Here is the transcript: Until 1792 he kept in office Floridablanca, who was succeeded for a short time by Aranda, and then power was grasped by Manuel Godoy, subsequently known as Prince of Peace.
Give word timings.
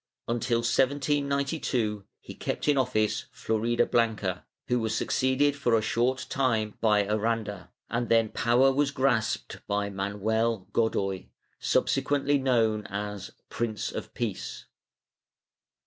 Until 0.27 0.61
1792 0.61 2.05
he 2.21 2.33
kept 2.33 2.67
in 2.67 2.75
office 2.75 3.25
Floridablanca, 3.31 4.45
who 4.67 4.79
was 4.79 4.95
succeeded 4.95 5.55
for 5.55 5.77
a 5.77 5.81
short 5.83 6.25
time 6.27 6.73
by 6.81 7.05
Aranda, 7.05 7.69
and 7.87 8.09
then 8.09 8.29
power 8.29 8.71
was 8.71 8.89
grasped 8.89 9.59
by 9.67 9.91
Manuel 9.91 10.67
Godoy, 10.73 11.27
subsequently 11.59 12.39
known 12.39 12.87
as 12.87 13.29
Prince 13.49 13.91
of 13.91 14.11
Peace. 14.15 14.65